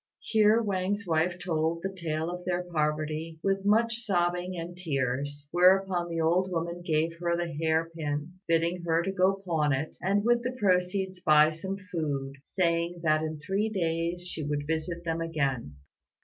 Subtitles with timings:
[0.23, 6.09] Here Wang's wife told the tale of their poverty, with much sobbing and tears; whereupon
[6.09, 10.41] the old woman gave her the hair pin, bidding her go pawn it, and with
[10.41, 15.75] the proceeds buy some food, saying that in three days she would visit them again.